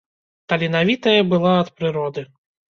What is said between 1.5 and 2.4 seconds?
ад прыроды.